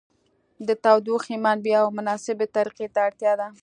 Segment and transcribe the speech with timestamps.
[0.67, 3.47] د تودوخې منبع او مناسبې طریقې ته اړتیا ده.